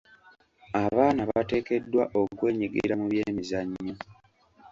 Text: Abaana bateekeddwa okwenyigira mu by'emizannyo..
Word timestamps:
Abaana 0.83 1.21
bateekeddwa 1.31 2.03
okwenyigira 2.21 2.93
mu 2.99 3.05
by'emizannyo.. 3.11 3.93